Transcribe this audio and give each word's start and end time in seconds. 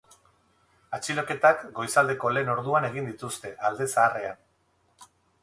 Atxiloketak 0.97 1.61
goizaldeko 1.79 2.33
lehen 2.39 2.49
orduan 2.55 2.89
egin 2.91 3.11
dituzte, 3.11 3.53
alde 3.71 3.89
zaharrean. 3.95 4.43